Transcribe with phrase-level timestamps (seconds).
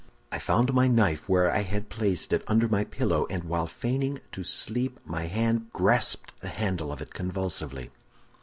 [0.31, 4.19] "I found my knife where I had placed it, under my pillow, and while feigning
[4.31, 7.91] to sleep, my hand grasped the handle of it convulsively.